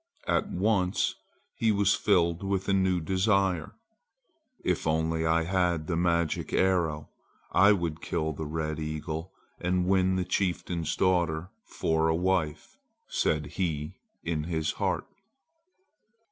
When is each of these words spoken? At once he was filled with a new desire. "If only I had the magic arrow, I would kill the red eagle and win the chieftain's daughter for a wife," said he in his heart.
At 0.27 0.49
once 0.49 1.13
he 1.53 1.71
was 1.71 1.93
filled 1.93 2.41
with 2.41 2.67
a 2.67 2.73
new 2.73 2.99
desire. 3.01 3.73
"If 4.65 4.87
only 4.87 5.27
I 5.27 5.43
had 5.43 5.85
the 5.85 5.95
magic 5.95 6.51
arrow, 6.53 7.09
I 7.51 7.73
would 7.73 8.01
kill 8.01 8.33
the 8.33 8.47
red 8.47 8.79
eagle 8.79 9.31
and 9.59 9.85
win 9.85 10.15
the 10.15 10.25
chieftain's 10.25 10.95
daughter 10.95 11.49
for 11.65 12.07
a 12.07 12.15
wife," 12.15 12.77
said 13.07 13.45
he 13.45 13.99
in 14.23 14.45
his 14.45 14.71
heart. 14.71 15.05